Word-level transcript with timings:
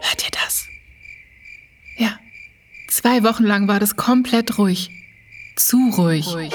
Hört 0.00 0.24
ihr 0.24 0.30
das? 0.30 0.66
Ja, 1.96 2.18
zwei 2.88 3.22
Wochen 3.22 3.44
lang 3.44 3.68
war 3.68 3.80
das 3.80 3.96
komplett 3.96 4.58
ruhig. 4.58 4.90
Zu 5.56 5.90
ruhig. 5.96 6.26
ruhig. 6.28 6.52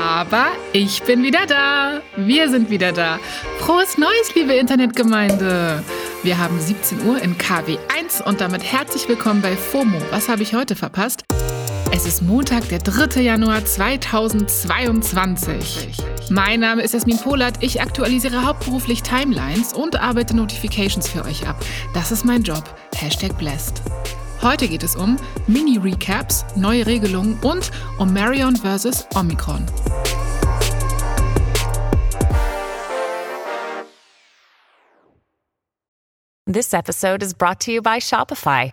Aber 0.00 0.48
ich 0.72 1.02
bin 1.02 1.22
wieder 1.22 1.46
da. 1.46 2.00
Wir 2.16 2.48
sind 2.48 2.70
wieder 2.70 2.92
da. 2.92 3.18
Frohes 3.58 3.98
Neues, 3.98 4.34
liebe 4.34 4.54
Internetgemeinde. 4.54 5.82
Wir 6.22 6.38
haben 6.38 6.60
17 6.60 7.04
Uhr 7.06 7.20
in 7.20 7.36
KW1 7.36 8.22
und 8.24 8.40
damit 8.40 8.62
herzlich 8.62 9.08
willkommen 9.08 9.42
bei 9.42 9.56
FOMO. 9.56 10.00
Was 10.10 10.28
habe 10.28 10.42
ich 10.42 10.54
heute 10.54 10.76
verpasst? 10.76 11.27
Es 11.90 12.04
ist 12.06 12.22
Montag, 12.22 12.68
der 12.68 12.80
3. 12.80 13.22
Januar 13.22 13.64
2022. 13.64 15.96
Mein 16.28 16.60
Name 16.60 16.82
ist 16.82 16.92
Jasmin 16.92 17.16
Polat. 17.18 17.62
Ich 17.62 17.80
aktualisiere 17.80 18.44
hauptberuflich 18.44 19.02
Timelines 19.02 19.72
und 19.72 19.96
arbeite 19.96 20.36
Notifications 20.36 21.08
für 21.08 21.24
euch 21.24 21.48
ab. 21.48 21.56
Das 21.94 22.12
ist 22.12 22.26
mein 22.26 22.42
Job. 22.42 22.62
Hashtag 22.94 23.38
blessed. 23.38 23.80
Heute 24.42 24.68
geht 24.68 24.82
es 24.82 24.96
um 24.96 25.16
Mini-Recaps, 25.46 26.44
neue 26.56 26.84
Regelungen 26.86 27.38
und 27.40 27.70
um 27.98 28.12
Marion 28.12 28.54
vs. 28.54 29.06
Omicron. 29.14 29.64
This 36.46 36.74
episode 36.74 37.22
is 37.22 37.32
brought 37.34 37.60
to 37.60 37.70
you 37.72 37.80
by 37.82 37.98
Shopify. 37.98 38.72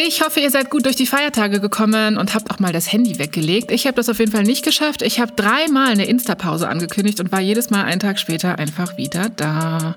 Ich 0.00 0.22
hoffe, 0.22 0.38
ihr 0.38 0.52
seid 0.52 0.70
gut 0.70 0.86
durch 0.86 0.94
die 0.94 1.06
Feiertage 1.06 1.58
gekommen 1.58 2.18
und 2.18 2.32
habt 2.32 2.52
auch 2.52 2.60
mal 2.60 2.72
das 2.72 2.92
Handy 2.92 3.18
weggelegt. 3.18 3.72
Ich 3.72 3.84
habe 3.84 3.96
das 3.96 4.08
auf 4.08 4.20
jeden 4.20 4.30
Fall 4.30 4.44
nicht 4.44 4.64
geschafft. 4.64 5.02
Ich 5.02 5.18
habe 5.18 5.32
dreimal 5.32 5.88
eine 5.90 6.04
Insta-Pause 6.04 6.68
angekündigt 6.68 7.18
und 7.18 7.32
war 7.32 7.40
jedes 7.40 7.70
Mal 7.70 7.82
einen 7.84 7.98
Tag 7.98 8.20
später 8.20 8.60
einfach 8.60 8.96
wieder 8.96 9.28
da. 9.28 9.96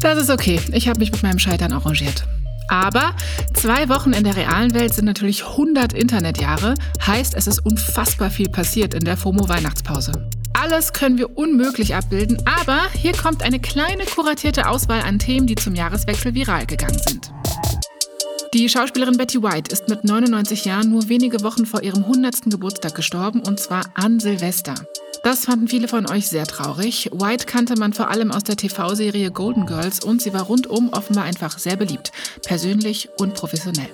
Das 0.00 0.18
ist 0.18 0.30
okay. 0.30 0.58
Ich 0.72 0.88
habe 0.88 0.98
mich 1.00 1.12
mit 1.12 1.22
meinem 1.22 1.38
Scheitern 1.38 1.74
arrangiert. 1.74 2.24
Aber 2.68 3.14
zwei 3.52 3.90
Wochen 3.90 4.14
in 4.14 4.24
der 4.24 4.34
realen 4.34 4.72
Welt 4.72 4.94
sind 4.94 5.04
natürlich 5.04 5.44
100 5.44 5.92
Internetjahre. 5.92 6.72
Heißt, 7.06 7.34
es 7.34 7.46
ist 7.46 7.58
unfassbar 7.66 8.30
viel 8.30 8.48
passiert 8.48 8.94
in 8.94 9.04
der 9.04 9.18
FOMO-Weihnachtspause. 9.18 10.30
Alles 10.54 10.94
können 10.94 11.18
wir 11.18 11.36
unmöglich 11.36 11.94
abbilden, 11.94 12.42
aber 12.46 12.80
hier 12.94 13.12
kommt 13.12 13.42
eine 13.42 13.60
kleine 13.60 14.06
kuratierte 14.06 14.68
Auswahl 14.68 15.02
an 15.02 15.18
Themen, 15.18 15.46
die 15.46 15.54
zum 15.54 15.74
Jahreswechsel 15.74 16.34
viral 16.34 16.64
gegangen 16.64 16.98
sind. 17.06 17.30
Die 18.54 18.68
Schauspielerin 18.68 19.16
Betty 19.16 19.42
White 19.42 19.72
ist 19.72 19.88
mit 19.88 20.04
99 20.04 20.66
Jahren 20.66 20.90
nur 20.90 21.08
wenige 21.08 21.42
Wochen 21.42 21.64
vor 21.64 21.82
ihrem 21.82 22.04
100. 22.04 22.50
Geburtstag 22.50 22.94
gestorben 22.94 23.40
und 23.40 23.58
zwar 23.58 23.84
an 23.94 24.20
Silvester. 24.20 24.74
Das 25.24 25.46
fanden 25.46 25.68
viele 25.68 25.88
von 25.88 26.06
euch 26.10 26.28
sehr 26.28 26.46
traurig. 26.46 27.08
White 27.14 27.46
kannte 27.46 27.76
man 27.76 27.94
vor 27.94 28.10
allem 28.10 28.30
aus 28.30 28.44
der 28.44 28.56
TV-Serie 28.56 29.30
Golden 29.30 29.64
Girls 29.64 30.04
und 30.04 30.20
sie 30.20 30.34
war 30.34 30.42
rundum 30.42 30.90
offenbar 30.92 31.24
einfach 31.24 31.58
sehr 31.58 31.76
beliebt, 31.76 32.12
persönlich 32.42 33.08
und 33.16 33.32
professionell. 33.32 33.88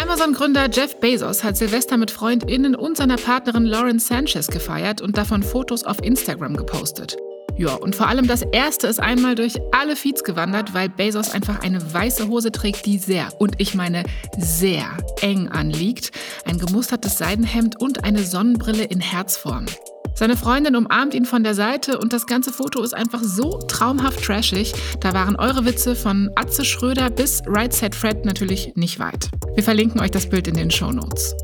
Amazon-Gründer 0.00 0.70
Jeff 0.70 1.00
Bezos 1.00 1.42
hat 1.42 1.56
Silvester 1.56 1.96
mit 1.96 2.12
FreundInnen 2.12 2.76
und 2.76 2.96
seiner 2.96 3.16
Partnerin 3.16 3.64
Lauren 3.64 3.98
Sanchez 3.98 4.46
gefeiert 4.46 5.00
und 5.00 5.18
davon 5.18 5.42
Fotos 5.42 5.82
auf 5.82 6.00
Instagram 6.04 6.56
gepostet. 6.56 7.16
Ja, 7.58 7.74
und 7.74 7.96
vor 7.96 8.06
allem 8.06 8.28
das 8.28 8.42
erste 8.42 8.86
ist 8.86 9.00
einmal 9.00 9.34
durch 9.34 9.54
alle 9.72 9.96
Feeds 9.96 10.22
gewandert, 10.22 10.74
weil 10.74 10.88
Bezos 10.88 11.30
einfach 11.30 11.60
eine 11.60 11.92
weiße 11.92 12.28
Hose 12.28 12.52
trägt, 12.52 12.86
die 12.86 12.98
sehr, 12.98 13.28
und 13.40 13.56
ich 13.58 13.74
meine 13.74 14.04
sehr 14.38 14.86
eng 15.22 15.48
anliegt, 15.48 16.12
ein 16.44 16.58
gemustertes 16.58 17.18
Seidenhemd 17.18 17.80
und 17.80 18.04
eine 18.04 18.22
Sonnenbrille 18.22 18.84
in 18.84 19.00
Herzform. 19.00 19.66
Seine 20.14 20.36
Freundin 20.36 20.76
umarmt 20.76 21.14
ihn 21.14 21.24
von 21.24 21.42
der 21.42 21.54
Seite 21.54 21.98
und 21.98 22.12
das 22.12 22.26
ganze 22.26 22.52
Foto 22.52 22.80
ist 22.82 22.94
einfach 22.94 23.22
so 23.24 23.58
traumhaft 23.66 24.24
trashig. 24.24 24.72
Da 25.00 25.12
waren 25.12 25.34
eure 25.34 25.64
Witze 25.64 25.96
von 25.96 26.30
Atze 26.36 26.64
Schröder 26.64 27.10
bis 27.10 27.42
Right 27.46 27.72
Set 27.72 27.94
Fred 27.94 28.24
natürlich 28.24 28.72
nicht 28.76 29.00
weit. 29.00 29.28
Wir 29.54 29.64
verlinken 29.64 30.00
euch 30.00 30.12
das 30.12 30.28
Bild 30.28 30.46
in 30.46 30.54
den 30.54 30.70
Show 30.70 30.92
Notes. 30.92 31.34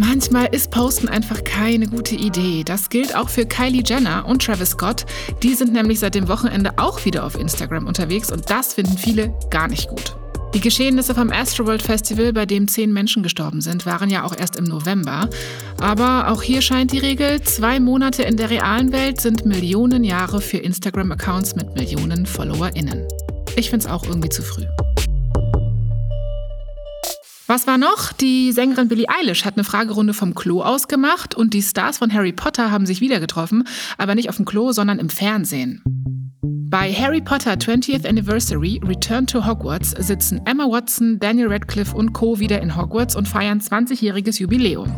Manchmal 0.00 0.46
ist 0.54 0.70
Posten 0.70 1.08
einfach 1.08 1.42
keine 1.42 1.88
gute 1.88 2.14
Idee. 2.14 2.62
Das 2.62 2.88
gilt 2.88 3.16
auch 3.16 3.28
für 3.28 3.44
Kylie 3.44 3.82
Jenner 3.84 4.26
und 4.26 4.44
Travis 4.44 4.70
Scott. 4.70 5.04
Die 5.42 5.54
sind 5.54 5.72
nämlich 5.72 5.98
seit 5.98 6.14
dem 6.14 6.28
Wochenende 6.28 6.72
auch 6.76 7.04
wieder 7.04 7.26
auf 7.26 7.36
Instagram 7.36 7.88
unterwegs 7.88 8.30
und 8.30 8.48
das 8.48 8.74
finden 8.74 8.96
viele 8.96 9.34
gar 9.50 9.66
nicht 9.66 9.88
gut. 9.88 10.16
Die 10.54 10.60
Geschehnisse 10.60 11.16
vom 11.16 11.32
Astroworld 11.32 11.82
Festival, 11.82 12.32
bei 12.32 12.46
dem 12.46 12.68
zehn 12.68 12.92
Menschen 12.92 13.24
gestorben 13.24 13.60
sind, 13.60 13.86
waren 13.86 14.08
ja 14.08 14.22
auch 14.22 14.34
erst 14.36 14.56
im 14.56 14.64
November. 14.64 15.28
Aber 15.80 16.28
auch 16.28 16.42
hier 16.42 16.62
scheint 16.62 16.92
die 16.92 16.98
Regel, 16.98 17.42
zwei 17.42 17.80
Monate 17.80 18.22
in 18.22 18.36
der 18.36 18.50
realen 18.50 18.92
Welt 18.92 19.20
sind 19.20 19.44
Millionen 19.46 20.04
Jahre 20.04 20.40
für 20.40 20.58
Instagram-Accounts 20.58 21.56
mit 21.56 21.74
Millionen 21.74 22.24
FollowerInnen. 22.24 23.04
Ich 23.56 23.68
finde 23.68 23.86
es 23.86 23.92
auch 23.92 24.04
irgendwie 24.04 24.28
zu 24.28 24.42
früh. 24.42 24.64
Was 27.50 27.66
war 27.66 27.78
noch? 27.78 28.12
Die 28.12 28.52
Sängerin 28.52 28.88
Billie 28.88 29.08
Eilish 29.08 29.46
hat 29.46 29.56
eine 29.56 29.64
Fragerunde 29.64 30.12
vom 30.12 30.34
Klo 30.34 30.60
ausgemacht 30.60 31.34
und 31.34 31.54
die 31.54 31.62
Stars 31.62 31.96
von 31.96 32.12
Harry 32.12 32.32
Potter 32.32 32.70
haben 32.70 32.84
sich 32.84 33.00
wieder 33.00 33.20
getroffen, 33.20 33.64
aber 33.96 34.14
nicht 34.14 34.28
auf 34.28 34.36
dem 34.36 34.44
Klo, 34.44 34.72
sondern 34.72 34.98
im 34.98 35.08
Fernsehen. 35.08 35.80
Bei 36.42 36.92
Harry 36.92 37.22
Potter 37.22 37.54
20th 37.54 38.06
Anniversary 38.06 38.82
Return 38.84 39.26
to 39.26 39.46
Hogwarts 39.46 39.92
sitzen 39.92 40.42
Emma 40.44 40.64
Watson, 40.64 41.18
Daniel 41.20 41.50
Radcliffe 41.50 41.96
und 41.96 42.12
Co. 42.12 42.38
wieder 42.38 42.60
in 42.60 42.76
Hogwarts 42.76 43.16
und 43.16 43.26
feiern 43.26 43.60
20-jähriges 43.60 44.38
Jubiläum. 44.38 44.94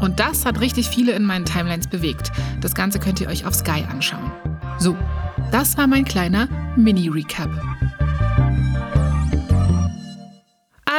Und 0.00 0.20
das 0.20 0.46
hat 0.46 0.58
richtig 0.62 0.88
viele 0.88 1.12
in 1.12 1.24
meinen 1.26 1.44
Timelines 1.44 1.86
bewegt. 1.86 2.32
Das 2.62 2.74
Ganze 2.74 2.98
könnt 2.98 3.20
ihr 3.20 3.28
euch 3.28 3.44
auf 3.44 3.54
Sky 3.54 3.84
anschauen. 3.90 4.32
So, 4.78 4.96
das 5.52 5.76
war 5.76 5.86
mein 5.86 6.06
kleiner 6.06 6.48
Mini-Recap. 6.76 7.50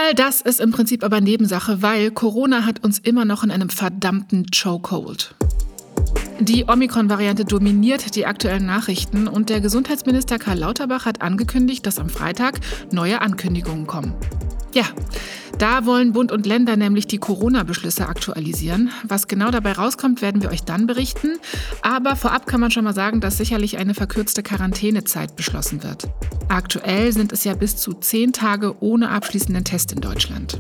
All 0.03 0.15
das 0.15 0.41
ist 0.41 0.59
im 0.59 0.71
Prinzip 0.71 1.03
aber 1.03 1.21
Nebensache, 1.21 1.83
weil 1.83 2.09
Corona 2.09 2.65
hat 2.65 2.83
uns 2.83 2.97
immer 2.97 3.23
noch 3.23 3.43
in 3.43 3.51
einem 3.51 3.69
verdammten 3.69 4.47
Chokehold. 4.49 5.35
Die 6.39 6.65
Omikron-Variante 6.67 7.45
dominiert 7.45 8.15
die 8.15 8.25
aktuellen 8.25 8.65
Nachrichten 8.65 9.27
und 9.27 9.49
der 9.51 9.61
Gesundheitsminister 9.61 10.39
Karl 10.39 10.57
Lauterbach 10.57 11.05
hat 11.05 11.21
angekündigt, 11.21 11.85
dass 11.85 11.99
am 11.99 12.09
Freitag 12.09 12.59
neue 12.91 13.21
Ankündigungen 13.21 13.85
kommen. 13.85 14.15
Ja, 14.73 14.85
da 15.61 15.85
wollen 15.85 16.11
Bund 16.11 16.31
und 16.31 16.47
Länder 16.47 16.75
nämlich 16.75 17.05
die 17.05 17.19
Corona-Beschlüsse 17.19 18.07
aktualisieren. 18.07 18.89
Was 19.03 19.27
genau 19.27 19.51
dabei 19.51 19.73
rauskommt, 19.73 20.23
werden 20.23 20.41
wir 20.41 20.49
euch 20.49 20.63
dann 20.63 20.87
berichten. 20.87 21.37
Aber 21.83 22.15
vorab 22.15 22.47
kann 22.47 22.59
man 22.59 22.71
schon 22.71 22.83
mal 22.83 22.95
sagen, 22.95 23.21
dass 23.21 23.37
sicherlich 23.37 23.77
eine 23.77 23.93
verkürzte 23.93 24.41
Quarantänezeit 24.41 25.35
beschlossen 25.35 25.83
wird. 25.83 26.07
Aktuell 26.49 27.13
sind 27.13 27.31
es 27.31 27.43
ja 27.43 27.53
bis 27.53 27.75
zu 27.77 27.93
zehn 27.93 28.33
Tage 28.33 28.81
ohne 28.81 29.09
abschließenden 29.09 29.63
Test 29.63 29.91
in 29.91 30.01
Deutschland. 30.01 30.59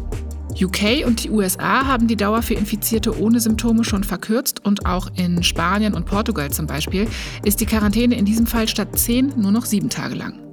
UK 0.61 1.07
und 1.07 1.23
die 1.23 1.31
USA 1.31 1.87
haben 1.87 2.07
die 2.07 2.17
Dauer 2.17 2.43
für 2.43 2.53
Infizierte 2.53 3.19
ohne 3.19 3.39
Symptome 3.39 3.83
schon 3.83 4.03
verkürzt 4.03 4.63
und 4.63 4.85
auch 4.85 5.09
in 5.15 5.41
Spanien 5.41 5.95
und 5.95 6.05
Portugal 6.05 6.51
zum 6.51 6.67
Beispiel 6.67 7.07
ist 7.43 7.59
die 7.59 7.65
Quarantäne 7.65 8.15
in 8.15 8.25
diesem 8.25 8.45
Fall 8.45 8.67
statt 8.67 8.99
zehn 8.99 9.33
nur 9.35 9.51
noch 9.51 9.65
sieben 9.65 9.89
Tage 9.89 10.13
lang. 10.13 10.50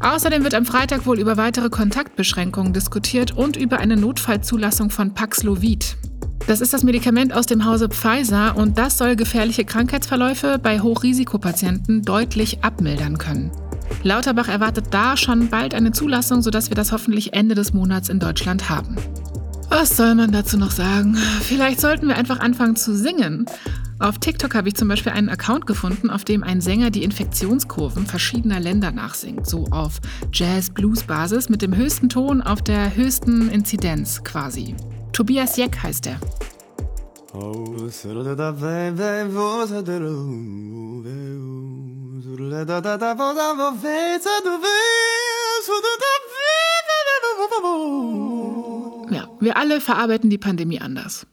Außerdem 0.00 0.44
wird 0.44 0.54
am 0.54 0.66
Freitag 0.66 1.06
wohl 1.06 1.18
über 1.18 1.36
weitere 1.36 1.70
Kontaktbeschränkungen 1.70 2.72
diskutiert 2.72 3.32
und 3.32 3.56
über 3.56 3.78
eine 3.78 3.96
Notfallzulassung 3.96 4.90
von 4.90 5.14
Paxlovid. 5.14 5.96
Das 6.46 6.60
ist 6.60 6.72
das 6.72 6.84
Medikament 6.84 7.32
aus 7.32 7.46
dem 7.46 7.64
Hause 7.64 7.88
Pfizer 7.88 8.56
und 8.56 8.78
das 8.78 8.98
soll 8.98 9.16
gefährliche 9.16 9.64
Krankheitsverläufe 9.64 10.58
bei 10.62 10.80
Hochrisikopatienten 10.80 12.02
deutlich 12.02 12.62
abmildern 12.62 13.18
können. 13.18 13.50
Lauterbach 14.02 14.48
erwartet 14.48 14.86
da 14.90 15.16
schon 15.16 15.48
bald 15.48 15.74
eine 15.74 15.92
Zulassung, 15.92 16.42
sodass 16.42 16.70
wir 16.70 16.76
das 16.76 16.92
hoffentlich 16.92 17.32
Ende 17.32 17.54
des 17.54 17.72
Monats 17.72 18.08
in 18.08 18.20
Deutschland 18.20 18.70
haben. 18.70 18.96
Was 19.68 19.96
soll 19.96 20.14
man 20.14 20.30
dazu 20.30 20.56
noch 20.56 20.70
sagen? 20.70 21.16
Vielleicht 21.42 21.80
sollten 21.80 22.06
wir 22.06 22.16
einfach 22.16 22.38
anfangen 22.38 22.76
zu 22.76 22.96
singen. 22.96 23.46
Auf 23.98 24.18
TikTok 24.18 24.54
habe 24.54 24.68
ich 24.68 24.74
zum 24.74 24.88
Beispiel 24.88 25.12
einen 25.12 25.30
Account 25.30 25.66
gefunden, 25.66 26.10
auf 26.10 26.22
dem 26.24 26.42
ein 26.42 26.60
Sänger 26.60 26.90
die 26.90 27.02
Infektionskurven 27.02 28.06
verschiedener 28.06 28.60
Länder 28.60 28.92
nachsingt. 28.92 29.46
So 29.46 29.64
auf 29.70 30.00
Jazz-Blues-Basis 30.32 31.48
mit 31.48 31.62
dem 31.62 31.74
höchsten 31.74 32.10
Ton 32.10 32.42
auf 32.42 32.60
der 32.60 32.94
höchsten 32.94 33.48
Inzidenz 33.50 34.22
quasi. 34.22 34.74
Tobias 35.12 35.56
Jeck 35.56 35.82
heißt 35.82 36.08
er. 36.08 36.20
Ja, 49.10 49.28
wir 49.40 49.56
alle 49.56 49.80
verarbeiten 49.80 50.28
die 50.28 50.38
Pandemie 50.38 50.80
anders. 50.80 51.26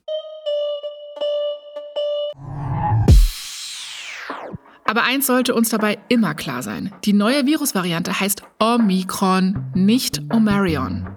Aber 4.94 5.06
eins 5.06 5.25
sollte 5.25 5.56
uns 5.56 5.69
dabei 5.69 5.98
immer 6.07 6.36
klar 6.36 6.62
sein. 6.62 6.92
Die 7.04 7.13
neue 7.13 7.48
Virusvariante 7.48 8.19
heißt 8.19 8.44
Omikron, 8.60 9.57
nicht 9.74 10.22
Omarion. 10.31 11.07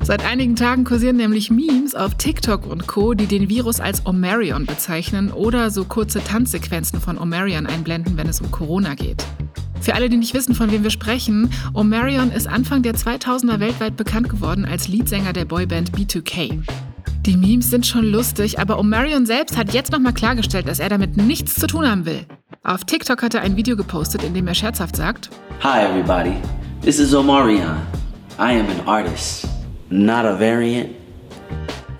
Seit 0.00 0.24
einigen 0.24 0.54
Tagen 0.54 0.84
kursieren 0.84 1.16
nämlich 1.16 1.50
Memes 1.50 1.96
auf 1.96 2.14
TikTok 2.14 2.66
und 2.68 2.86
Co., 2.86 3.14
die 3.14 3.26
den 3.26 3.48
Virus 3.48 3.80
als 3.80 4.06
Omarion 4.06 4.64
bezeichnen 4.64 5.32
oder 5.32 5.72
so 5.72 5.84
kurze 5.84 6.22
Tanzsequenzen 6.22 7.00
von 7.00 7.18
Omarion 7.18 7.66
einblenden, 7.66 8.16
wenn 8.16 8.28
es 8.28 8.40
um 8.40 8.52
Corona 8.52 8.94
geht. 8.94 9.26
Für 9.80 9.96
alle, 9.96 10.08
die 10.08 10.18
nicht 10.18 10.34
wissen, 10.34 10.54
von 10.54 10.70
wem 10.70 10.84
wir 10.84 10.90
sprechen, 10.90 11.50
Omarion 11.74 12.30
ist 12.30 12.46
Anfang 12.46 12.82
der 12.82 12.94
2000er 12.94 13.58
weltweit 13.58 13.96
bekannt 13.96 14.28
geworden 14.28 14.66
als 14.66 14.86
Leadsänger 14.86 15.32
der 15.32 15.46
Boyband 15.46 15.90
B2K. 15.90 16.62
Die 17.24 17.36
Memes 17.36 17.70
sind 17.70 17.86
schon 17.86 18.04
lustig, 18.04 18.58
aber 18.58 18.80
Omarion 18.80 19.26
selbst 19.26 19.56
hat 19.56 19.72
jetzt 19.72 19.92
nochmal 19.92 20.12
klargestellt, 20.12 20.66
dass 20.66 20.80
er 20.80 20.88
damit 20.88 21.16
nichts 21.16 21.54
zu 21.54 21.68
tun 21.68 21.88
haben 21.88 22.04
will. 22.04 22.26
Auf 22.64 22.82
TikTok 22.82 23.22
hat 23.22 23.34
er 23.34 23.42
ein 23.42 23.56
Video 23.56 23.76
gepostet, 23.76 24.24
in 24.24 24.34
dem 24.34 24.48
er 24.48 24.54
scherzhaft 24.54 24.96
sagt: 24.96 25.30
Hi 25.62 25.84
everybody, 25.86 26.32
this 26.80 26.98
is 26.98 27.14
Omarion. 27.14 27.76
I 28.40 28.58
am 28.58 28.66
an 28.66 28.80
artist, 28.86 29.46
not 29.88 30.24
a 30.24 30.36
variant. 30.36 30.90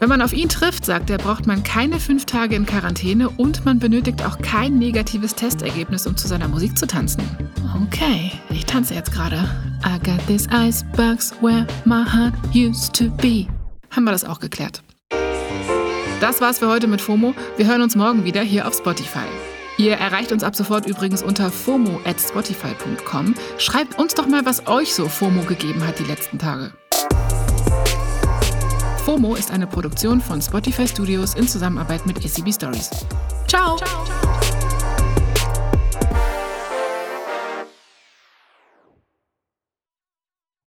Wenn 0.01 0.09
man 0.09 0.23
auf 0.23 0.33
ihn 0.33 0.49
trifft, 0.49 0.85
sagt 0.85 1.09
er, 1.09 1.19
braucht 1.19 1.47
man 1.47 1.63
keine 1.63 2.01
fünf 2.01 2.25
Tage 2.25 2.57
in 2.57 2.67
Quarantäne 2.67 3.31
und 3.31 3.65
man 3.65 3.79
benötigt 3.79 4.27
auch 4.27 4.39
kein 4.39 4.77
negatives 4.81 5.37
Testergebnis, 5.37 6.05
um 6.09 6.17
zu 6.17 6.27
seiner 6.27 6.49
Musik 6.49 6.77
zu 6.77 6.89
tanzen. 6.89 7.23
Okay, 7.87 8.33
ich 8.51 8.67
tanze 8.67 8.95
jetzt 8.95 9.13
gerade. 9.13 9.49
I 9.87 10.01
got 10.05 10.27
this 10.27 10.49
icebox 10.51 11.33
where 11.41 11.65
my 11.85 12.05
heart 12.05 12.35
used 12.53 12.93
to 12.95 13.05
be. 13.19 13.47
Haben 13.93 14.03
wir 14.03 14.11
das 14.11 14.25
auch 14.25 14.41
geklärt. 14.41 14.83
Das 16.23 16.41
war's 16.41 16.61
für 16.61 16.69
heute 16.69 16.87
mit 16.87 17.01
FOMO. 17.01 17.35
Wir 17.57 17.67
hören 17.67 17.83
uns 17.83 17.97
morgen 17.97 18.25
wieder 18.25 18.43
hier 18.43 18.69
auf 18.69 18.75
Spotify. 18.75 19.27
Ihr 19.77 19.95
erreicht 19.95 20.31
uns 20.31 20.45
ab 20.45 20.55
sofort 20.55 20.87
übrigens 20.87 21.21
unter 21.21 21.51
fomo 21.51 22.01
at 22.05 22.21
spotify.com. 22.21 23.35
Schreibt 23.59 23.99
uns 23.99 24.15
doch 24.15 24.29
mal, 24.29 24.47
was 24.47 24.69
euch 24.69 24.95
so 24.95 25.09
FOMO 25.09 25.43
gegeben 25.43 25.85
hat 25.85 25.99
die 25.99 26.05
letzten 26.05 26.39
Tage. 26.39 26.71
FOMO 29.05 29.35
ist 29.35 29.51
eine 29.51 29.67
Produktion 29.67 30.21
von 30.21 30.41
Spotify 30.41 30.87
Studios 30.87 31.35
in 31.35 31.49
Zusammenarbeit 31.49 32.07
mit 32.07 32.19
ACB 32.19 32.53
Stories. 32.53 32.89
Ciao. 33.49 33.77
Ciao. 33.79 34.42